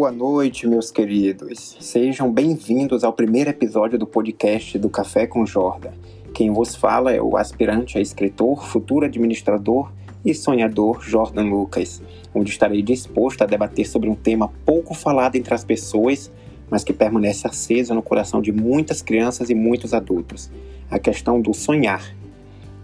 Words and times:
Boa 0.00 0.10
noite, 0.10 0.66
meus 0.66 0.90
queridos. 0.90 1.76
Sejam 1.78 2.32
bem-vindos 2.32 3.04
ao 3.04 3.12
primeiro 3.12 3.50
episódio 3.50 3.98
do 3.98 4.06
podcast 4.06 4.78
do 4.78 4.88
Café 4.88 5.26
com 5.26 5.44
Jordan. 5.44 5.90
Quem 6.32 6.50
vos 6.50 6.74
fala 6.74 7.12
é 7.12 7.20
o 7.20 7.36
aspirante 7.36 7.98
a 7.98 8.00
escritor, 8.00 8.64
futuro 8.64 9.04
administrador 9.04 9.92
e 10.24 10.32
sonhador 10.32 11.02
Jordan 11.02 11.42
Lucas, 11.42 12.00
onde 12.34 12.48
estarei 12.48 12.80
disposto 12.80 13.42
a 13.42 13.46
debater 13.46 13.86
sobre 13.86 14.08
um 14.08 14.14
tema 14.14 14.50
pouco 14.64 14.94
falado 14.94 15.36
entre 15.36 15.52
as 15.52 15.64
pessoas, 15.64 16.32
mas 16.70 16.82
que 16.82 16.94
permanece 16.94 17.46
aceso 17.46 17.92
no 17.92 18.00
coração 18.00 18.40
de 18.40 18.52
muitas 18.52 19.02
crianças 19.02 19.50
e 19.50 19.54
muitos 19.54 19.92
adultos: 19.92 20.50
a 20.90 20.98
questão 20.98 21.38
do 21.42 21.52
sonhar. 21.52 22.16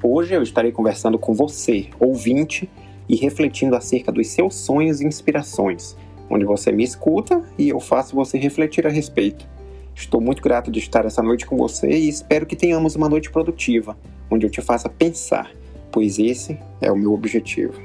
Hoje 0.02 0.34
eu 0.34 0.42
estarei 0.42 0.70
conversando 0.70 1.18
com 1.18 1.32
você, 1.32 1.86
ouvinte, 1.98 2.68
e 3.08 3.16
refletindo 3.16 3.74
acerca 3.74 4.12
dos 4.12 4.26
seus 4.26 4.54
sonhos 4.54 5.00
e 5.00 5.06
inspirações, 5.06 5.96
onde 6.28 6.44
você 6.44 6.72
me 6.72 6.84
escuta 6.84 7.42
e 7.58 7.68
eu 7.68 7.80
faço 7.80 8.14
você 8.14 8.38
refletir 8.38 8.86
a 8.86 8.90
respeito. 8.90 9.46
Estou 9.94 10.20
muito 10.20 10.42
grato 10.42 10.70
de 10.70 10.78
estar 10.78 11.04
essa 11.06 11.22
noite 11.22 11.46
com 11.46 11.56
você 11.56 11.88
e 11.88 12.08
espero 12.08 12.44
que 12.44 12.54
tenhamos 12.54 12.94
uma 12.94 13.08
noite 13.08 13.30
produtiva, 13.30 13.96
onde 14.30 14.44
eu 14.44 14.50
te 14.50 14.60
faça 14.60 14.88
pensar, 14.88 15.50
pois 15.90 16.18
esse 16.18 16.58
é 16.80 16.92
o 16.92 16.96
meu 16.96 17.12
objetivo. 17.14 17.80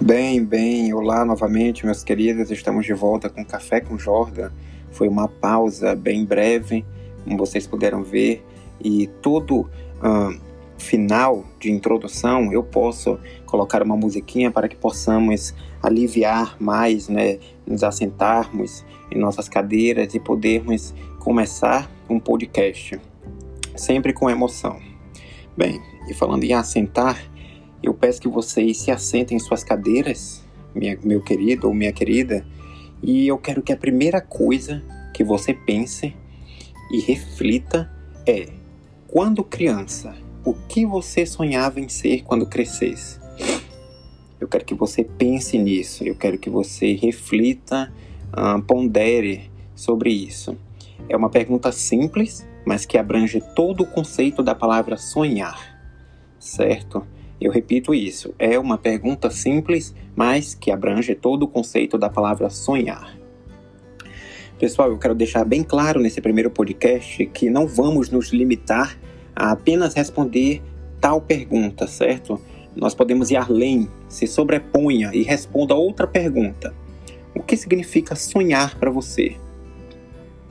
Bem, 0.00 0.44
bem, 0.44 0.92
olá 0.92 1.24
novamente, 1.24 1.86
meus 1.86 2.04
queridos. 2.04 2.50
Estamos 2.50 2.84
de 2.84 2.92
volta 2.92 3.30
com 3.30 3.42
Café 3.42 3.80
com 3.80 3.96
Jordan. 3.96 4.50
Foi 4.90 5.08
uma 5.08 5.26
pausa 5.26 5.94
bem 5.94 6.26
breve, 6.26 6.84
como 7.24 7.38
vocês 7.38 7.66
puderam 7.66 8.02
ver, 8.02 8.44
e 8.80 9.06
todo 9.20 9.60
uh, 9.60 10.40
final 10.78 11.44
de 11.58 11.70
introdução 11.70 12.52
eu 12.52 12.62
posso 12.62 13.18
colocar 13.46 13.82
uma 13.82 13.96
musiquinha 13.96 14.50
para 14.50 14.68
que 14.68 14.76
possamos 14.76 15.54
aliviar 15.82 16.56
mais, 16.60 17.08
né, 17.08 17.38
nos 17.66 17.82
assentarmos 17.82 18.84
em 19.10 19.18
nossas 19.18 19.48
cadeiras 19.48 20.14
e 20.14 20.20
podermos 20.20 20.94
começar 21.18 21.90
um 22.08 22.18
podcast, 22.18 23.00
sempre 23.76 24.12
com 24.12 24.28
emoção. 24.28 24.78
Bem, 25.56 25.80
e 26.08 26.14
falando 26.14 26.44
em 26.44 26.52
assentar, 26.52 27.18
eu 27.82 27.94
peço 27.94 28.20
que 28.20 28.28
vocês 28.28 28.78
se 28.78 28.90
assentem 28.90 29.36
em 29.36 29.40
suas 29.40 29.62
cadeiras, 29.62 30.44
minha, 30.74 30.98
meu 31.02 31.22
querido 31.22 31.68
ou 31.68 31.74
minha 31.74 31.92
querida, 31.92 32.44
e 33.02 33.28
eu 33.28 33.38
quero 33.38 33.62
que 33.62 33.72
a 33.72 33.76
primeira 33.76 34.20
coisa 34.20 34.82
que 35.12 35.22
você 35.22 35.54
pense 35.54 36.14
e 36.90 37.00
reflita 37.00 37.90
é: 38.26 38.48
quando 39.14 39.44
criança, 39.44 40.12
o 40.44 40.52
que 40.52 40.84
você 40.84 41.24
sonhava 41.24 41.78
em 41.78 41.88
ser 41.88 42.24
quando 42.24 42.44
crescesse? 42.46 43.20
Eu 44.40 44.48
quero 44.48 44.64
que 44.64 44.74
você 44.74 45.04
pense 45.04 45.56
nisso, 45.56 46.02
eu 46.02 46.16
quero 46.16 46.36
que 46.36 46.50
você 46.50 46.94
reflita, 46.94 47.92
uh, 48.36 48.60
pondere 48.60 49.52
sobre 49.72 50.10
isso. 50.10 50.56
É 51.08 51.16
uma 51.16 51.30
pergunta 51.30 51.70
simples, 51.70 52.44
mas 52.66 52.84
que 52.84 52.98
abrange 52.98 53.40
todo 53.54 53.84
o 53.84 53.86
conceito 53.86 54.42
da 54.42 54.52
palavra 54.52 54.96
sonhar, 54.96 55.78
certo? 56.40 57.06
Eu 57.40 57.52
repito 57.52 57.94
isso, 57.94 58.34
é 58.36 58.58
uma 58.58 58.76
pergunta 58.76 59.30
simples, 59.30 59.94
mas 60.16 60.56
que 60.56 60.72
abrange 60.72 61.14
todo 61.14 61.44
o 61.44 61.48
conceito 61.48 61.96
da 61.96 62.10
palavra 62.10 62.50
sonhar. 62.50 63.16
Pessoal, 64.64 64.90
eu 64.90 64.98
quero 64.98 65.14
deixar 65.14 65.44
bem 65.44 65.62
claro 65.62 66.00
nesse 66.00 66.22
primeiro 66.22 66.50
podcast 66.50 67.26
que 67.26 67.50
não 67.50 67.66
vamos 67.66 68.08
nos 68.08 68.32
limitar 68.32 68.98
a 69.36 69.50
apenas 69.50 69.92
responder 69.92 70.62
tal 70.98 71.20
pergunta, 71.20 71.86
certo? 71.86 72.40
Nós 72.74 72.94
podemos 72.94 73.30
ir 73.30 73.36
além, 73.36 73.90
se 74.08 74.26
sobreponha 74.26 75.10
e 75.12 75.22
responda 75.22 75.74
outra 75.74 76.06
pergunta. 76.06 76.74
O 77.34 77.42
que 77.42 77.58
significa 77.58 78.16
sonhar 78.16 78.78
para 78.78 78.90
você? 78.90 79.36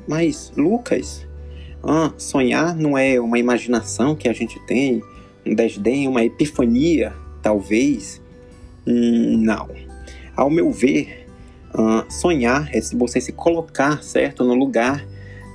Mas, 0.08 0.54
Lucas, 0.56 1.26
ah, 1.82 2.14
sonhar 2.16 2.76
não 2.76 2.96
é 2.96 3.20
uma 3.20 3.40
imaginação 3.40 4.16
que 4.16 4.30
a 4.30 4.34
gente 4.34 4.64
tem, 4.68 5.02
um 5.44 5.56
desdém, 5.56 6.08
uma 6.08 6.24
epifania, 6.24 7.14
talvez? 7.42 8.22
Hum, 8.86 9.40
não. 9.40 9.70
Ao 10.36 10.52
meu 10.52 10.72
ver, 10.72 11.23
uh, 11.76 12.12
sonhar 12.12 12.70
é 12.74 12.80
você 12.96 13.20
se 13.20 13.32
colocar, 13.32 14.04
certo, 14.04 14.44
no 14.44 14.54
lugar 14.54 15.06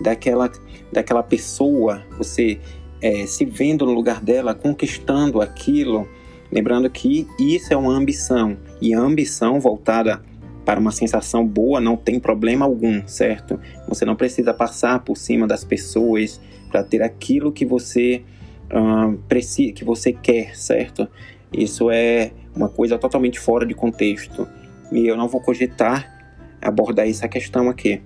daquela, 0.00 0.50
daquela 0.92 1.22
pessoa, 1.22 2.02
você 2.16 2.58
é, 3.00 3.26
se 3.26 3.44
vendo 3.44 3.86
no 3.86 3.92
lugar 3.92 4.20
dela, 4.20 4.54
conquistando 4.54 5.40
aquilo. 5.40 6.08
Lembrando 6.50 6.88
que 6.88 7.26
isso 7.38 7.72
é 7.72 7.76
uma 7.76 7.92
ambição, 7.92 8.56
e 8.80 8.94
a 8.94 8.98
ambição 8.98 9.60
voltada 9.60 10.22
para 10.64 10.80
uma 10.80 10.92
sensação 10.92 11.46
boa 11.46 11.80
não 11.80 11.96
tem 11.96 12.20
problema 12.20 12.66
algum, 12.66 13.06
certo? 13.06 13.58
Você 13.88 14.04
não 14.04 14.14
precisa 14.14 14.52
passar 14.52 15.00
por 15.00 15.16
cima 15.16 15.46
das 15.46 15.64
pessoas 15.64 16.40
para 16.70 16.82
ter 16.82 17.02
aquilo 17.02 17.50
que 17.50 17.64
você 17.64 18.22
uh, 18.70 19.72
que 19.72 19.84
você 19.84 20.12
quer, 20.12 20.54
certo? 20.56 21.08
Isso 21.52 21.90
é 21.90 22.32
uma 22.54 22.68
coisa 22.68 22.98
totalmente 22.98 23.40
fora 23.40 23.64
de 23.64 23.74
contexto. 23.74 24.46
E 24.90 25.06
eu 25.06 25.16
não 25.16 25.28
vou 25.28 25.40
cogitar 25.40 26.18
abordar 26.60 27.08
essa 27.08 27.28
questão 27.28 27.68
aqui. 27.68 28.00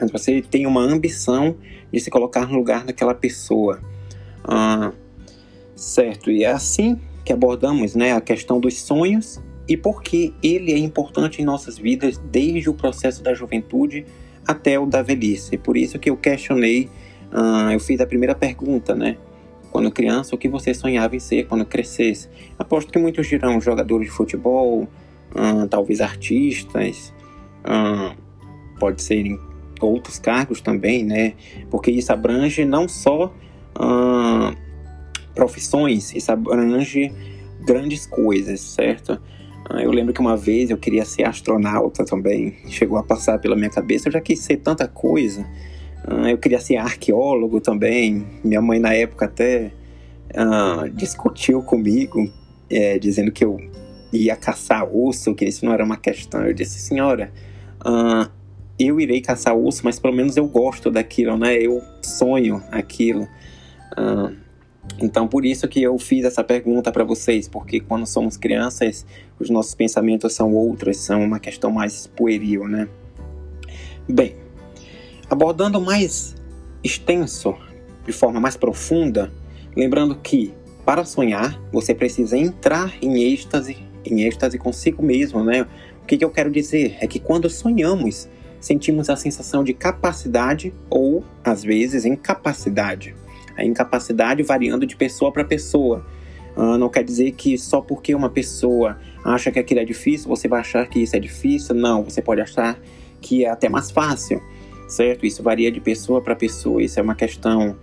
Mas 0.00 0.10
você 0.10 0.42
tem 0.42 0.66
uma 0.66 0.80
ambição 0.80 1.56
de 1.92 2.00
se 2.00 2.10
colocar 2.10 2.46
no 2.46 2.56
lugar 2.56 2.84
daquela 2.84 3.14
pessoa. 3.14 3.80
Uh, 4.44 4.92
certo? 5.74 6.30
E 6.30 6.44
é 6.44 6.50
assim 6.50 6.98
que 7.24 7.32
abordamos 7.32 7.94
né, 7.94 8.12
a 8.12 8.20
questão 8.20 8.60
dos 8.60 8.80
sonhos 8.80 9.40
e 9.68 9.76
por 9.76 10.02
que 10.02 10.32
ele 10.42 10.72
é 10.72 10.78
importante 10.78 11.42
em 11.42 11.44
nossas 11.44 11.76
vidas 11.76 12.18
desde 12.30 12.70
o 12.70 12.74
processo 12.74 13.22
da 13.22 13.34
juventude 13.34 14.06
até 14.46 14.78
o 14.78 14.86
da 14.86 15.02
velhice. 15.02 15.58
Por 15.58 15.76
isso 15.76 15.98
que 15.98 16.08
eu 16.08 16.16
questionei, 16.16 16.88
uh, 17.32 17.72
eu 17.72 17.80
fiz 17.80 18.00
a 18.00 18.06
primeira 18.06 18.34
pergunta, 18.34 18.94
né? 18.94 19.16
quando 19.76 19.90
criança 19.90 20.34
o 20.34 20.38
que 20.38 20.48
você 20.48 20.72
sonhava 20.72 21.16
em 21.16 21.20
ser 21.20 21.46
quando 21.46 21.66
crescesse. 21.66 22.30
Aposto 22.58 22.90
que 22.90 22.98
muitos 22.98 23.26
dirão 23.26 23.60
jogadores 23.60 24.06
de 24.06 24.12
futebol, 24.12 24.88
hum, 25.36 25.66
talvez 25.68 26.00
artistas, 26.00 27.12
hum, 27.68 28.14
pode 28.78 29.02
ser 29.02 29.38
outros 29.80 30.18
cargos 30.18 30.60
também, 30.60 31.04
né? 31.04 31.34
Porque 31.70 31.90
isso 31.90 32.12
abrange 32.12 32.64
não 32.64 32.88
só 32.88 33.32
hum, 33.80 34.54
profissões, 35.34 36.14
isso 36.14 36.32
abrange 36.32 37.12
grandes 37.64 38.06
coisas, 38.06 38.60
certo? 38.60 39.20
Eu 39.80 39.90
lembro 39.90 40.14
que 40.14 40.20
uma 40.20 40.36
vez 40.36 40.70
eu 40.70 40.78
queria 40.78 41.04
ser 41.04 41.24
astronauta 41.24 42.04
também, 42.04 42.56
chegou 42.68 42.96
a 42.98 43.02
passar 43.02 43.40
pela 43.40 43.56
minha 43.56 43.68
cabeça, 43.68 44.08
eu 44.08 44.12
já 44.12 44.20
quis 44.20 44.38
ser 44.38 44.58
tanta 44.58 44.86
coisa. 44.86 45.44
Eu 46.30 46.38
queria 46.38 46.60
ser 46.60 46.76
arqueólogo 46.76 47.60
também. 47.60 48.24
Minha 48.44 48.62
mãe, 48.62 48.78
na 48.78 48.94
época, 48.94 49.24
até 49.24 49.72
discutiu 50.94 51.62
comigo, 51.62 52.30
é, 52.70 52.96
dizendo 52.98 53.32
que 53.32 53.44
eu 53.44 53.58
ia 54.16 54.36
caçar 54.36 54.84
osso, 54.84 55.34
que 55.34 55.44
isso 55.44 55.64
não 55.64 55.72
era 55.72 55.84
uma 55.84 55.96
questão. 55.96 56.44
Eu 56.46 56.52
disse, 56.52 56.78
senhora, 56.78 57.32
uh, 57.84 58.30
eu 58.78 59.00
irei 59.00 59.20
caçar 59.20 59.56
osso, 59.56 59.82
mas 59.84 59.98
pelo 59.98 60.14
menos 60.14 60.36
eu 60.36 60.46
gosto 60.46 60.90
daquilo, 60.90 61.36
né? 61.36 61.54
Eu 61.56 61.82
sonho 62.02 62.62
aquilo. 62.70 63.26
então, 65.00 65.26
por 65.26 65.46
isso 65.46 65.66
que 65.66 65.82
eu 65.82 65.98
fiz 65.98 66.24
essa 66.24 66.44
pergunta 66.44 66.92
para 66.92 67.04
vocês, 67.04 67.48
porque 67.48 67.80
quando 67.80 68.06
somos 68.06 68.36
crianças, 68.36 69.06
os 69.38 69.48
nossos 69.48 69.74
pensamentos 69.74 70.34
são 70.34 70.52
outros, 70.52 70.98
são 70.98 71.24
uma 71.24 71.40
questão 71.40 71.70
mais 71.70 72.06
pueril, 72.06 72.68
né? 72.68 72.88
Bem, 74.08 74.36
abordando 75.28 75.80
mais 75.80 76.34
extenso, 76.84 77.56
de 78.04 78.12
forma 78.12 78.38
mais 78.40 78.56
profunda, 78.56 79.32
lembrando 79.74 80.14
que 80.14 80.54
para 80.84 81.04
sonhar 81.04 81.60
você 81.72 81.92
precisa 81.92 82.38
entrar 82.38 82.94
em 83.02 83.32
êxtase, 83.32 83.78
em 84.06 84.22
êxtase 84.22 84.58
consigo 84.58 85.02
mesmo, 85.02 85.42
né? 85.42 85.66
O 86.02 86.06
que, 86.06 86.16
que 86.16 86.24
eu 86.24 86.30
quero 86.30 86.50
dizer 86.50 86.96
é 87.00 87.06
que 87.06 87.18
quando 87.18 87.50
sonhamos, 87.50 88.28
sentimos 88.60 89.10
a 89.10 89.16
sensação 89.16 89.64
de 89.64 89.72
capacidade 89.72 90.72
ou, 90.88 91.24
às 91.44 91.62
vezes, 91.62 92.04
incapacidade. 92.04 93.14
A 93.56 93.64
incapacidade 93.64 94.42
variando 94.42 94.86
de 94.86 94.96
pessoa 94.96 95.32
para 95.32 95.44
pessoa. 95.44 96.06
Uh, 96.56 96.78
não 96.78 96.88
quer 96.88 97.04
dizer 97.04 97.32
que 97.32 97.58
só 97.58 97.80
porque 97.80 98.14
uma 98.14 98.30
pessoa 98.30 98.98
acha 99.24 99.50
que 99.50 99.58
aquilo 99.58 99.80
é 99.80 99.84
difícil, 99.84 100.28
você 100.28 100.48
vai 100.48 100.60
achar 100.60 100.86
que 100.88 101.00
isso 101.00 101.14
é 101.16 101.18
difícil. 101.18 101.74
Não, 101.74 102.04
você 102.04 102.22
pode 102.22 102.40
achar 102.40 102.78
que 103.20 103.44
é 103.44 103.50
até 103.50 103.68
mais 103.68 103.90
fácil 103.90 104.40
certo? 104.86 105.26
Isso 105.26 105.42
varia 105.42 105.70
de 105.70 105.80
pessoa 105.80 106.20
para 106.20 106.34
pessoa, 106.34 106.82
isso 106.82 106.98
é 106.98 107.02
uma 107.02 107.14
questão 107.14 107.76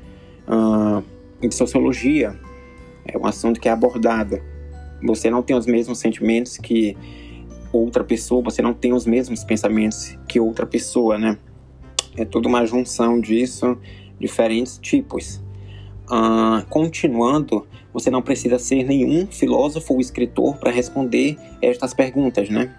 uh, 0.48 1.04
de 1.42 1.54
sociologia, 1.54 2.38
é 3.06 3.18
um 3.18 3.26
assunto 3.26 3.60
que 3.60 3.68
é 3.68 3.72
abordado. 3.72 4.42
Você 5.04 5.30
não 5.30 5.42
tem 5.42 5.56
os 5.56 5.66
mesmos 5.66 6.00
sentimentos 6.00 6.58
que 6.58 6.96
outra 7.72 8.04
pessoa, 8.04 8.42
você 8.44 8.62
não 8.62 8.74
tem 8.74 8.94
os 8.94 9.06
mesmos 9.06 9.44
pensamentos 9.44 10.18
que 10.28 10.40
outra 10.40 10.66
pessoa, 10.66 11.18
né? 11.18 11.38
É 12.16 12.24
tudo 12.24 12.48
uma 12.48 12.66
junção 12.66 13.20
disso, 13.20 13.78
diferentes 14.20 14.78
tipos. 14.78 15.42
uh, 16.04 16.66
continuando, 16.70 17.66
você 17.94 18.10
não 18.10 18.22
precisa 18.22 18.60
ser 18.60 18.84
nenhum 18.84 19.28
filósofo 19.28 19.94
ou 19.94 20.00
escritor 20.00 20.58
para 20.58 20.72
responder 20.72 21.38
estas 21.62 21.94
perguntas, 21.94 22.50
né? 22.50 22.74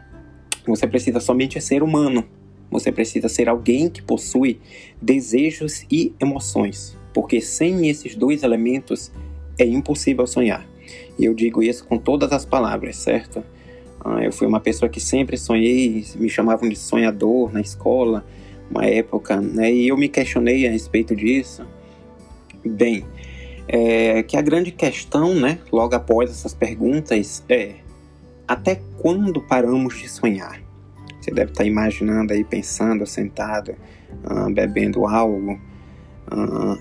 Você 0.67 0.87
precisa 0.87 1.21
somente 1.21 1.61
ser 1.61 1.83
humano. 1.83 2.25
Você 2.71 2.91
precisa 2.91 3.29
ser 3.29 3.49
alguém 3.49 3.89
que 3.89 4.03
possui 4.03 4.61
desejos 5.01 5.85
e 5.91 6.13
emoções, 6.21 6.99
porque 7.13 7.41
sem 7.41 7.89
esses 7.89 8.17
dois 8.17 8.43
elementos 8.43 9.13
é 9.59 9.65
impossível 9.65 10.27
sonhar. 10.27 10.67
E 11.19 11.25
eu 11.25 11.35
digo 11.35 11.63
isso 11.63 11.85
com 11.87 11.99
todas 11.99 12.33
as 12.33 12.45
palavras, 12.45 12.97
certo? 12.97 13.43
Ah, 14.05 14.23
eu 14.23 14.33
fui 14.33 14.47
uma 14.47 14.61
pessoa 14.61 14.89
que 14.89 15.01
sempre 15.01 15.37
sonhei, 15.37 16.05
me 16.17 16.29
chamavam 16.29 16.69
de 16.69 16.77
sonhador 16.77 17.53
na 17.53 17.61
escola, 17.61 18.25
uma 18.71 18.85
época, 18.85 19.41
né? 19.41 19.73
E 19.73 19.89
eu 19.89 19.97
me 19.97 20.09
questionei 20.09 20.67
a 20.67 20.71
respeito 20.71 21.15
disso. 21.15 21.67
Bem, 22.65 23.05
é, 23.69 24.23
que 24.23 24.37
a 24.37 24.43
grande 24.43 24.71
questão, 24.71 25.35
né, 25.35 25.59
logo 25.73 25.95
após 25.95 26.31
essas 26.31 26.55
perguntas, 26.55 27.43
é 27.49 27.77
até 28.47 28.81
quando 28.99 29.41
paramos 29.41 29.99
de 29.99 30.09
sonhar? 30.09 30.61
Você 31.21 31.31
deve 31.31 31.53
estar 31.53 31.65
imaginando 31.65 32.35
aí, 32.35 32.45
pensando, 32.45 33.07
sentado, 33.07 33.75
uh, 34.25 34.53
bebendo 34.53 35.07
algo. 35.07 35.59
Uh, 36.31 36.79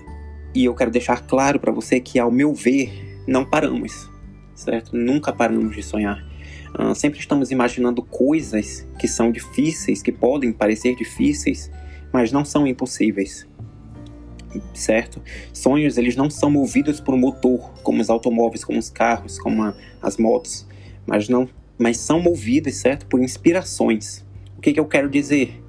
e 0.54 0.66
eu 0.66 0.74
quero 0.74 0.90
deixar 0.90 1.26
claro 1.26 1.58
para 1.58 1.72
você 1.72 1.98
que, 1.98 2.18
ao 2.18 2.30
meu 2.30 2.52
ver, 2.52 2.92
não 3.26 3.44
paramos, 3.44 4.10
certo? 4.54 4.96
Nunca 4.96 5.32
paramos 5.32 5.74
de 5.74 5.82
sonhar. 5.82 6.24
Uh, 6.78 6.94
sempre 6.94 7.20
estamos 7.20 7.50
imaginando 7.50 8.02
coisas 8.02 8.86
que 8.98 9.06
são 9.06 9.30
difíceis, 9.30 10.02
que 10.02 10.10
podem 10.10 10.52
parecer 10.52 10.96
difíceis, 10.96 11.70
mas 12.12 12.32
não 12.32 12.44
são 12.44 12.66
impossíveis 12.66 13.46
certo? 14.72 15.22
Sonhos, 15.52 15.96
eles 15.96 16.16
não 16.16 16.28
são 16.28 16.50
movidos 16.50 17.00
por 17.00 17.14
um 17.14 17.18
motor, 17.18 17.72
como 17.82 18.00
os 18.00 18.10
automóveis, 18.10 18.64
como 18.64 18.78
os 18.78 18.90
carros, 18.90 19.38
como 19.38 19.62
a, 19.62 19.74
as 20.02 20.16
motos, 20.16 20.66
mas 21.06 21.28
não, 21.28 21.48
mas 21.78 21.98
são 21.98 22.20
movidos, 22.20 22.74
certo? 22.74 23.06
Por 23.06 23.20
inspirações. 23.22 24.24
O 24.56 24.60
que, 24.60 24.72
que 24.72 24.80
eu 24.80 24.86
quero 24.86 25.08
dizer? 25.08 25.62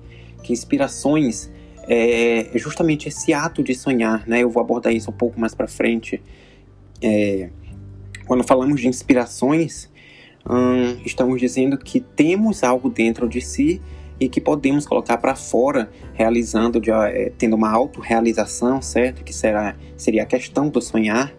Que 0.44 0.54
inspirações 0.54 1.52
é 1.88 2.50
justamente 2.56 3.08
esse 3.08 3.34
ato 3.34 3.64
de 3.64 3.76
sonhar, 3.76 4.28
né? 4.28 4.42
Eu 4.42 4.50
vou 4.50 4.62
abordar 4.62 4.94
isso 4.94 5.10
um 5.10 5.14
pouco 5.14 5.40
mais 5.40 5.54
para 5.54 5.68
frente. 5.68 6.22
É, 7.02 7.50
quando 8.26 8.44
falamos 8.44 8.82
de 8.82 8.88
inspirações, 8.88 9.90
hum, 10.50 10.98
estamos 11.06 11.40
dizendo 11.40 11.78
que 11.78 12.00
temos 12.00 12.64
algo 12.64 12.90
dentro 12.90 13.28
de 13.28 13.42
si 13.42 13.82
e 14.20 14.30
que 14.30 14.40
podemos 14.40 14.86
colocar 14.86 15.18
para 15.18 15.36
fora, 15.36 15.90
realizando, 16.14 16.80
de, 16.80 16.90
é, 16.92 17.32
tendo 17.38 17.56
uma 17.56 17.70
autorrealização, 17.70 18.82
certo? 18.82 19.24
Que 19.24 19.34
será, 19.34 19.76
seria 19.98 20.24
a 20.24 20.26
questão 20.26 20.70
do 20.70 20.82
sonhar. 20.82 21.34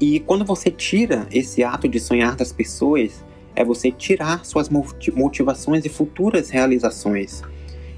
E 0.00 0.20
quando 0.20 0.44
você 0.44 0.70
tira 0.70 1.26
esse 1.32 1.64
ato 1.64 1.88
de 1.88 1.98
sonhar 1.98 2.36
das 2.36 2.52
pessoas, 2.52 3.24
é 3.56 3.64
você 3.64 3.90
tirar 3.90 4.44
suas 4.44 4.68
motivações 4.68 5.84
e 5.84 5.88
futuras 5.88 6.48
realizações. 6.48 7.42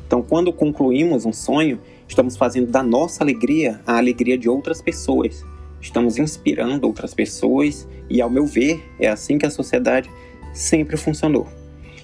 Então, 0.06 0.22
quando 0.22 0.52
concluímos 0.52 1.26
um 1.26 1.32
sonho, 1.32 1.78
estamos 2.08 2.36
fazendo 2.36 2.70
da 2.70 2.82
nossa 2.82 3.22
alegria 3.22 3.80
a 3.86 3.98
alegria 3.98 4.38
de 4.38 4.48
outras 4.48 4.80
pessoas. 4.80 5.44
Estamos 5.80 6.18
inspirando 6.18 6.86
outras 6.86 7.14
pessoas 7.14 7.88
e, 8.08 8.20
ao 8.20 8.30
meu 8.30 8.46
ver, 8.46 8.82
é 8.98 9.08
assim 9.08 9.38
que 9.38 9.46
a 9.46 9.50
sociedade 9.50 10.10
sempre 10.52 10.96
funcionou 10.96 11.48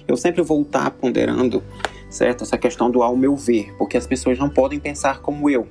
eu 0.07 0.15
sempre 0.15 0.41
vou 0.41 0.61
estar 0.61 0.89
ponderando, 0.91 1.61
certo? 2.09 2.43
Essa 2.43 2.57
questão 2.57 2.89
do 2.89 3.03
ao 3.03 3.15
meu 3.15 3.35
ver, 3.35 3.73
porque 3.77 3.97
as 3.97 4.07
pessoas 4.07 4.39
não 4.39 4.49
podem 4.49 4.79
pensar 4.79 5.19
como 5.19 5.49
eu. 5.49 5.67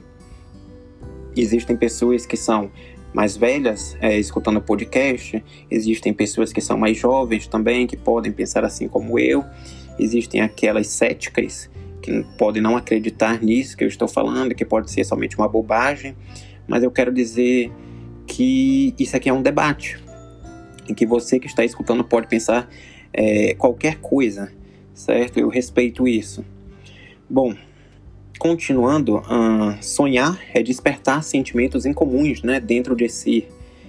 Existem 1.35 1.77
pessoas 1.77 2.27
que 2.27 2.37
são 2.37 2.71
mais 3.15 3.37
velhas 3.37 3.97
é, 4.01 4.19
escutando 4.19 4.61
podcast, 4.61 5.43
existem 5.71 6.13
pessoas 6.13 6.53
que 6.53 6.61
são 6.61 6.77
mais 6.77 6.99
jovens 6.99 7.47
também, 7.47 7.87
que 7.87 7.97
podem 7.97 8.31
pensar 8.31 8.63
assim 8.65 8.89
como 8.89 9.19
eu, 9.19 9.43
existem 9.99 10.43
aquelas 10.43 10.87
céticas 10.89 11.71
que 12.03 12.25
podem 12.37 12.61
não 12.61 12.77
acreditar 12.77 13.43
nisso 13.43 13.77
que 13.77 13.85
eu 13.85 13.89
estou 13.89 14.07
falando, 14.07 14.55
que 14.55 14.65
pode 14.65 14.91
ser 14.91 15.03
somente 15.05 15.37
uma 15.37 15.49
bobagem, 15.49 16.15
mas 16.69 16.83
eu 16.83 16.91
quero 16.91 17.13
dizer 17.13 17.73
que 18.27 18.95
isso 18.99 19.17
aqui 19.17 19.29
é 19.29 19.33
um 19.33 19.43
debate, 19.43 19.99
em 20.89 20.95
que 20.95 21.07
você 21.07 21.39
que 21.39 21.47
está 21.47 21.65
escutando 21.65 22.05
pode 22.05 22.27
pensar 22.27 22.69
é, 23.13 23.55
qualquer 23.55 23.97
coisa, 23.97 24.53
certo? 24.95 25.39
Eu 25.39 25.49
respeito 25.49 26.07
isso. 26.07 26.45
Bom, 27.29 27.55
continuando, 28.39 29.19
uh, 29.19 29.83
sonhar 29.83 30.39
é 30.53 30.63
despertar 30.63 31.23
sentimentos 31.25 31.87
incomuns 31.87 32.43
né, 32.43 32.61
dentro 32.61 32.95
de 32.95 33.09
si, 33.09 33.47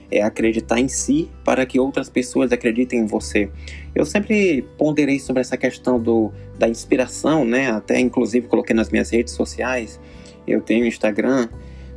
é 0.10 0.22
acreditar 0.22 0.80
em 0.80 0.88
si 0.88 1.30
para 1.44 1.66
que 1.66 1.80
outras 1.80 2.10
pessoas 2.10 2.52
acreditem 2.52 3.02
em 3.02 3.06
você. 3.06 3.50
Eu 3.94 4.06
sempre 4.06 4.64
ponderei 4.78 5.20
sobre 5.20 5.42
essa 5.42 5.58
questão 5.58 6.00
do, 6.00 6.32
da 6.58 6.68
inspiração, 6.68 7.44
né? 7.44 7.70
Até 7.70 8.00
inclusive 8.00 8.48
coloquei 8.48 8.76
nas 8.76 8.90
minhas 8.90 9.10
redes 9.10 9.34
sociais. 9.34 10.00
Eu 10.48 10.62
tenho 10.62 10.86
Instagram, 10.86 11.50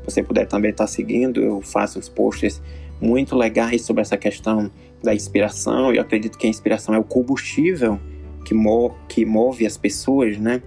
você 0.05 0.23
puder 0.23 0.47
também 0.47 0.71
estar 0.71 0.87
seguindo, 0.87 1.41
eu 1.41 1.61
faço 1.61 1.99
uns 1.99 2.09
posts 2.09 2.63
muito 3.01 3.37
legais 3.37 3.83
sobre 3.83 4.03
essa 4.03 4.17
questão 4.17 4.71
da 5.03 5.15
inspiração. 5.15 5.93
Eu 5.93 6.03
acredito 6.03 6.37
que 6.37 6.47
a 6.47 6.51
inspiração 6.51 6.95
é 6.95 6.99
o 6.99 7.05
combustível 7.05 7.99
que, 8.45 8.55
mo 8.55 8.95
que 9.09 9.25
move 9.25 9.67
as 9.67 9.77
pessoas, 9.77 10.39
né? 10.39 10.63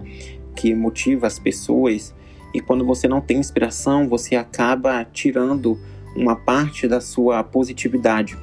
Que 0.56 0.74
motiva 0.74 1.26
as 1.26 1.38
pessoas. 1.38 2.14
E 2.52 2.60
quando 2.60 2.84
você 2.84 3.08
não 3.08 3.20
tem 3.20 3.38
inspiração, 3.38 4.08
você 4.08 4.36
acaba 4.36 5.04
tirando 5.04 5.78
uma 6.16 6.36
parte 6.36 6.86
da 6.86 7.00
sua 7.00 7.42
positividade. 7.42 8.36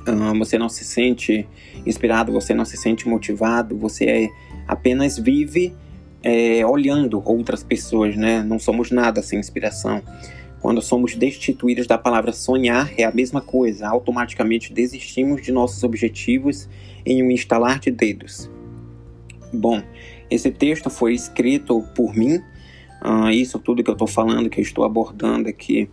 Uh, 0.00 0.36
você 0.38 0.58
não 0.58 0.68
se 0.68 0.84
sente 0.84 1.46
inspirado, 1.84 2.32
você 2.32 2.54
não 2.54 2.64
se 2.64 2.76
sente 2.76 3.06
motivado, 3.06 3.76
você 3.76 4.04
é, 4.06 4.28
apenas 4.66 5.18
vive 5.18 5.76
é, 6.22 6.64
olhando 6.66 7.22
outras 7.24 7.62
pessoas, 7.62 8.16
né? 8.16 8.42
Não 8.42 8.58
somos 8.58 8.90
nada 8.90 9.22
sem 9.22 9.38
inspiração. 9.38 10.02
Quando 10.60 10.82
somos 10.82 11.14
destituídos 11.14 11.86
da 11.86 11.96
palavra 11.96 12.32
sonhar, 12.32 12.92
é 12.98 13.04
a 13.04 13.12
mesma 13.12 13.40
coisa, 13.40 13.88
automaticamente 13.88 14.72
desistimos 14.72 15.42
de 15.42 15.50
nossos 15.50 15.82
objetivos 15.82 16.68
em 17.04 17.22
um 17.22 17.30
instalar 17.30 17.78
de 17.78 17.90
dedos. 17.90 18.50
Bom, 19.52 19.82
esse 20.30 20.50
texto 20.50 20.90
foi 20.90 21.14
escrito 21.14 21.82
por 21.94 22.14
mim, 22.14 22.36
uh, 23.02 23.30
isso 23.30 23.58
tudo 23.58 23.82
que 23.82 23.88
eu 23.88 23.94
estou 23.94 24.06
falando, 24.06 24.50
que 24.50 24.60
eu 24.60 24.62
estou 24.62 24.84
abordando 24.84 25.48
aqui, 25.48 25.88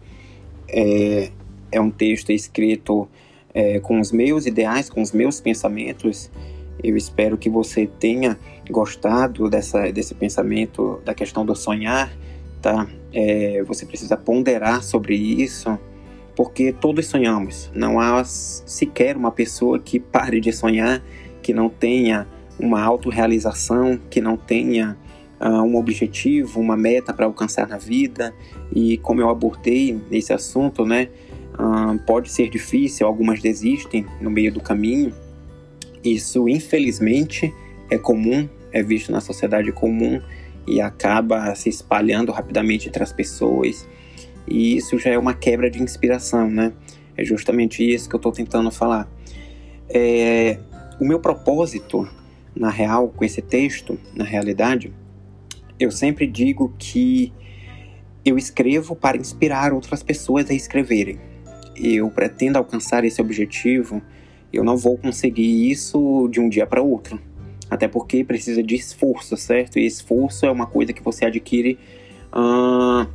é, 0.68 1.32
é 1.72 1.80
um 1.80 1.90
texto 1.90 2.32
escrito 2.32 3.08
é, 3.54 3.80
com 3.80 4.00
os 4.00 4.12
meus 4.12 4.46
ideais, 4.46 4.90
com 4.90 5.02
os 5.02 5.12
meus 5.12 5.40
pensamentos. 5.40 6.30
Eu 6.84 6.96
espero 6.96 7.38
que 7.38 7.50
você 7.50 7.88
tenha 7.88 8.38
gostado 8.70 9.50
dessa, 9.50 9.92
desse 9.92 10.14
pensamento, 10.14 11.02
da 11.04 11.14
questão 11.14 11.46
do 11.46 11.56
sonhar, 11.56 12.12
tá? 12.62 12.88
É, 13.14 13.64
você 13.64 13.86
precisa 13.86 14.16
ponderar 14.16 14.84
sobre 14.84 15.16
isso, 15.16 15.78
porque 16.36 16.72
todos 16.72 17.08
sonhamos. 17.08 17.72
Não 17.74 18.00
há 18.00 18.24
sequer 18.24 19.18
uma 19.18 19.32
pessoa 19.32 19.80
que 19.80 20.00
pare 20.00 20.40
de 20.40 20.52
sonhar, 20.52 21.04
que 21.42 21.54
não 21.54 21.70
tenha 21.70 22.28
uma 22.60 22.82
autorrealização, 22.82 24.00
que 24.10 24.22
não 24.22 24.38
tenha 24.38 24.98
uh, 25.40 25.64
um 25.64 25.78
objetivo, 25.78 26.60
uma 26.60 26.76
meta 26.76 27.14
para 27.14 27.26
alcançar 27.26 27.68
na 27.68 27.78
vida. 27.78 28.34
E 28.74 28.98
como 28.98 29.22
eu 29.22 29.30
abordei 29.30 30.00
nesse 30.10 30.34
assunto, 30.34 30.86
né? 30.86 31.10
Uh, 31.54 31.98
pode 32.06 32.32
ser 32.32 32.50
difícil, 32.50 33.08
algumas 33.08 33.42
desistem 33.42 34.06
no 34.22 34.30
meio 34.30 34.54
do 34.54 34.62
caminho. 34.62 35.14
Isso, 36.14 36.48
infelizmente, 36.48 37.54
é 37.90 37.98
comum, 37.98 38.48
é 38.72 38.82
visto 38.82 39.12
na 39.12 39.20
sociedade 39.20 39.72
comum 39.72 40.22
e 40.66 40.80
acaba 40.80 41.54
se 41.56 41.70
espalhando 41.70 42.32
rapidamente 42.32 42.88
entre 42.88 43.04
as 43.04 43.12
pessoas. 43.12 43.88
E 44.48 44.78
isso 44.78 44.98
já 44.98 45.10
é 45.10 45.18
uma 45.18 45.34
quebra 45.34 45.70
de 45.70 45.82
inspiração, 45.82 46.50
né? 46.50 46.72
É 47.16 47.26
justamente 47.26 47.84
isso 47.84 48.08
que 48.08 48.16
eu 48.16 48.20
estou 48.20 48.32
tentando 48.32 48.72
falar. 48.72 49.10
É, 49.90 50.60
o 51.00 51.06
meu 51.06 51.20
propósito, 51.20 52.08
na 52.56 52.70
real, 52.70 53.10
com 53.10 53.26
esse 53.26 53.42
texto, 53.42 54.00
na 54.16 54.24
realidade, 54.24 54.94
eu 55.80 55.92
sempre 55.92 56.26
digo 56.26 56.74
que 56.78 57.34
eu 58.24 58.38
escrevo 58.38 58.96
para 58.96 59.18
inspirar 59.18 59.74
outras 59.74 60.04
pessoas 60.04 60.50
a 60.50 60.54
escreverem. 60.54 61.20
Eu 61.76 62.10
pretendo 62.10 62.58
alcançar 62.58 63.04
esse 63.04 63.22
objetivo, 63.22 64.02
eu 64.52 64.64
não 64.64 64.78
vou 64.78 64.98
conseguir 64.98 65.70
isso 65.70 66.28
de 66.30 66.40
um 66.40 66.50
dia 66.50 66.66
para 66.66 66.82
outro. 66.82 67.20
Até 67.70 67.88
porque 67.88 68.24
precisa 68.24 68.64
de 68.64 68.76
esforço, 68.76 69.36
certo? 69.36 69.78
E 69.78 69.86
esforço 69.86 70.46
é 70.46 70.52
uma 70.52 70.66
coisa 70.66 70.94
que 70.94 71.04
você 71.04 71.26
adquire 71.26 71.78
uh, 72.32 73.08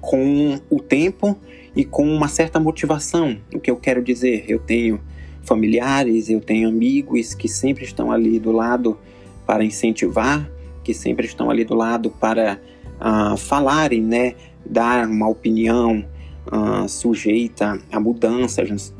com 0.00 0.60
o 0.68 0.78
tempo 0.80 1.38
e 1.74 1.84
com 1.84 2.06
uma 2.06 2.28
certa 2.28 2.60
motivação. 2.60 3.38
O 3.54 3.58
que 3.58 3.70
eu 3.70 3.76
quero 3.76 4.02
dizer? 4.02 4.44
Eu 4.46 4.58
tenho 4.58 5.00
familiares, 5.42 6.28
eu 6.28 6.40
tenho 6.40 6.68
amigos 6.68 7.34
que 7.34 7.48
sempre 7.48 7.84
estão 7.84 8.12
ali 8.12 8.38
do 8.38 8.52
lado 8.52 8.98
para 9.46 9.64
incentivar, 9.64 10.48
que 10.84 10.92
sempre 10.92 11.26
estão 11.26 11.50
ali 11.50 11.64
do 11.64 11.74
lado 11.74 12.10
para 12.10 12.60
uh, 13.00 13.36
falarem, 13.36 14.02
né? 14.02 14.34
Dar 14.64 15.08
uma 15.08 15.28
opinião, 15.28 16.04
uh, 16.46 16.86
sujeita 16.88 17.80
a 17.90 17.98
mudanças 17.98 18.92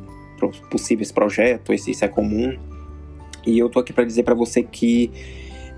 possíveis 0.70 1.10
projetos, 1.10 1.86
isso 1.86 2.04
é 2.04 2.08
comum. 2.08 2.56
E 3.46 3.58
eu 3.58 3.68
tô 3.68 3.80
aqui 3.80 3.92
para 3.92 4.04
dizer 4.04 4.22
para 4.22 4.34
você 4.34 4.62
que 4.62 5.10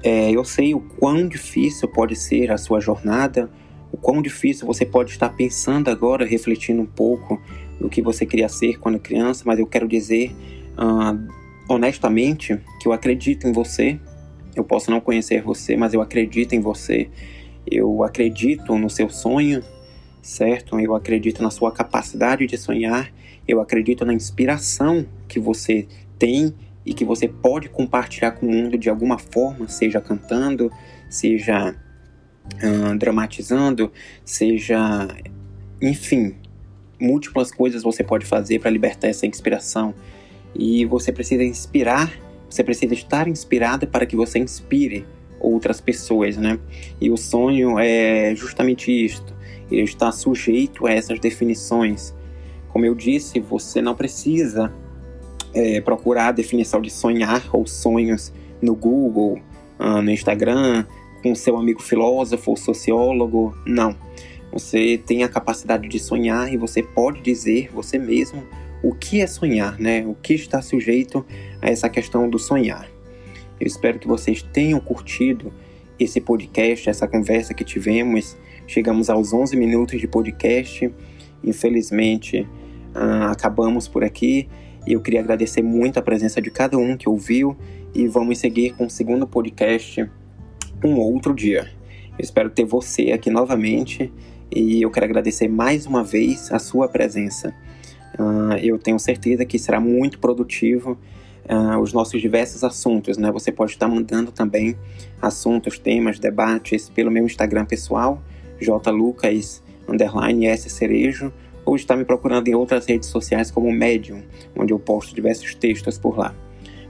é, 0.02 0.30
eu 0.30 0.44
sei 0.44 0.74
o 0.74 0.80
quão 0.80 1.26
difícil 1.26 1.88
pode 1.88 2.14
ser 2.14 2.50
a 2.50 2.58
sua 2.58 2.80
jornada, 2.80 3.50
o 3.90 3.96
quão 3.96 4.20
difícil 4.20 4.66
você 4.66 4.84
pode 4.84 5.12
estar 5.12 5.30
pensando 5.30 5.88
agora, 5.88 6.26
refletindo 6.26 6.82
um 6.82 6.86
pouco 6.86 7.40
do 7.80 7.88
que 7.88 8.02
você 8.02 8.26
queria 8.26 8.48
ser 8.48 8.78
quando 8.78 8.98
criança, 8.98 9.44
mas 9.46 9.58
eu 9.58 9.66
quero 9.66 9.88
dizer 9.88 10.34
uh, 10.76 11.26
honestamente 11.68 12.60
que 12.80 12.88
eu 12.88 12.92
acredito 12.92 13.46
em 13.46 13.52
você. 13.52 13.98
Eu 14.54 14.62
posso 14.62 14.90
não 14.90 15.00
conhecer 15.00 15.42
você, 15.42 15.76
mas 15.76 15.94
eu 15.94 16.00
acredito 16.00 16.54
em 16.54 16.60
você. 16.60 17.08
Eu 17.66 18.04
acredito 18.04 18.76
no 18.76 18.90
seu 18.90 19.08
sonho, 19.08 19.62
certo? 20.20 20.78
Eu 20.78 20.94
acredito 20.94 21.42
na 21.42 21.50
sua 21.50 21.72
capacidade 21.72 22.46
de 22.46 22.56
sonhar. 22.56 23.10
Eu 23.46 23.60
acredito 23.60 24.04
na 24.04 24.14
inspiração 24.14 25.06
que 25.28 25.38
você 25.38 25.86
tem 26.18 26.54
e 26.84 26.92
que 26.92 27.04
você 27.04 27.28
pode 27.28 27.68
compartilhar 27.68 28.32
com 28.32 28.46
o 28.46 28.50
mundo 28.50 28.76
de 28.76 28.90
alguma 28.90 29.18
forma, 29.18 29.68
seja 29.68 30.00
cantando, 30.00 30.70
seja 31.08 31.74
uh, 32.62 32.98
dramatizando, 32.98 33.90
seja, 34.24 35.08
enfim, 35.80 36.34
múltiplas 37.00 37.50
coisas 37.50 37.82
você 37.82 38.04
pode 38.04 38.26
fazer 38.26 38.60
para 38.60 38.70
libertar 38.70 39.08
essa 39.08 39.26
inspiração. 39.26 39.94
E 40.54 40.84
você 40.84 41.10
precisa 41.12 41.42
inspirar, 41.42 42.12
você 42.48 42.62
precisa 42.62 42.94
estar 42.94 43.26
inspirada 43.28 43.86
para 43.86 44.06
que 44.06 44.14
você 44.14 44.38
inspire 44.38 45.04
outras 45.40 45.80
pessoas, 45.80 46.36
né? 46.36 46.58
E 47.00 47.10
o 47.10 47.16
sonho 47.16 47.78
é 47.78 48.34
justamente 48.34 48.90
isto. 48.90 49.34
Ele 49.70 49.82
está 49.82 50.12
sujeito 50.12 50.86
a 50.86 50.92
essas 50.92 51.18
definições. 51.18 52.14
Como 52.74 52.84
eu 52.84 52.94
disse, 52.96 53.38
você 53.38 53.80
não 53.80 53.94
precisa 53.94 54.72
é, 55.54 55.80
procurar 55.80 56.26
a 56.26 56.32
definição 56.32 56.82
de 56.82 56.90
sonhar 56.90 57.48
ou 57.52 57.68
sonhos 57.68 58.32
no 58.60 58.74
Google, 58.74 59.38
uh, 59.78 60.02
no 60.02 60.10
Instagram, 60.10 60.84
com 61.22 61.36
seu 61.36 61.56
amigo 61.56 61.80
filósofo 61.80 62.50
ou 62.50 62.56
sociólogo. 62.56 63.56
Não. 63.64 63.96
Você 64.52 65.00
tem 65.06 65.22
a 65.22 65.28
capacidade 65.28 65.88
de 65.88 66.00
sonhar 66.00 66.52
e 66.52 66.56
você 66.56 66.82
pode 66.82 67.20
dizer 67.20 67.70
você 67.72 67.96
mesmo 67.96 68.42
o 68.82 68.92
que 68.92 69.20
é 69.20 69.26
sonhar, 69.28 69.78
né? 69.78 70.04
O 70.04 70.16
que 70.16 70.34
está 70.34 70.60
sujeito 70.60 71.24
a 71.62 71.70
essa 71.70 71.88
questão 71.88 72.28
do 72.28 72.40
sonhar. 72.40 72.88
Eu 73.60 73.68
espero 73.68 74.00
que 74.00 74.08
vocês 74.08 74.42
tenham 74.42 74.80
curtido 74.80 75.52
esse 75.96 76.20
podcast, 76.20 76.90
essa 76.90 77.06
conversa 77.06 77.54
que 77.54 77.62
tivemos. 77.62 78.36
Chegamos 78.66 79.08
aos 79.08 79.32
11 79.32 79.56
minutos 79.56 80.00
de 80.00 80.08
podcast. 80.08 80.92
Infelizmente, 81.44 82.44
uh, 82.94 83.30
acabamos 83.30 83.88
por 83.88 84.04
aqui. 84.04 84.48
Eu 84.86 85.00
queria 85.00 85.20
agradecer 85.20 85.62
muito 85.62 85.98
a 85.98 86.02
presença 86.02 86.40
de 86.40 86.50
cada 86.50 86.76
um 86.76 86.96
que 86.96 87.08
ouviu 87.08 87.56
e 87.94 88.06
vamos 88.06 88.38
seguir 88.38 88.74
com 88.76 88.86
o 88.86 88.90
segundo 88.90 89.26
podcast 89.26 90.08
um 90.84 90.98
outro 90.98 91.34
dia. 91.34 91.70
Eu 92.18 92.22
espero 92.22 92.50
ter 92.50 92.64
você 92.64 93.12
aqui 93.12 93.30
novamente 93.30 94.12
e 94.54 94.82
eu 94.82 94.90
quero 94.90 95.06
agradecer 95.06 95.48
mais 95.48 95.86
uma 95.86 96.04
vez 96.04 96.52
a 96.52 96.58
sua 96.58 96.88
presença. 96.88 97.54
Uh, 98.18 98.56
eu 98.62 98.78
tenho 98.78 98.98
certeza 98.98 99.44
que 99.44 99.58
será 99.58 99.80
muito 99.80 100.18
produtivo 100.18 100.98
uh, 101.48 101.78
os 101.80 101.92
nossos 101.92 102.20
diversos 102.20 102.62
assuntos, 102.62 103.16
né? 103.16 103.30
Você 103.32 103.50
pode 103.50 103.72
estar 103.72 103.88
mandando 103.88 104.30
também 104.30 104.76
assuntos, 105.20 105.78
temas, 105.78 106.18
debates 106.18 106.88
pelo 106.88 107.10
meu 107.10 107.24
Instagram 107.24 107.64
pessoal, 107.64 108.22
jlucas, 108.60 109.62
underline, 109.88 110.46
S 110.46 110.68
Cerejo, 110.70 111.32
ou 111.64 111.76
está 111.76 111.96
me 111.96 112.04
procurando 112.04 112.48
em 112.48 112.54
outras 112.54 112.86
redes 112.86 113.08
sociais 113.08 113.50
como 113.50 113.72
Medium, 113.72 114.22
onde 114.56 114.72
eu 114.72 114.78
posto 114.78 115.14
diversos 115.14 115.54
textos 115.54 115.98
por 115.98 116.18
lá. 116.18 116.34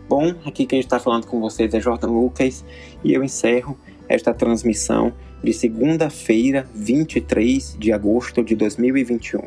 Bom, 0.09 0.35
aqui 0.45 0.66
quem 0.66 0.81
está 0.81 0.99
falando 0.99 1.26
com 1.26 1.40
vocês 1.40 1.73
é 1.73 1.81
Jordan 1.81 2.09
Lucas 2.09 2.64
e 3.02 3.14
eu 3.14 3.25
encerro 3.25 3.78
esta 4.09 4.35
transmissão 4.35 5.12
de 5.43 5.52
segunda-feira, 5.52 6.66
23 6.75 7.76
de 7.78 7.93
agosto 7.93 8.43
de 8.43 8.54
2021. 8.54 9.43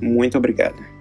Muito 0.00 0.36
obrigado. 0.36 0.91